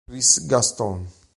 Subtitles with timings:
[0.09, 1.05] Chris Gaston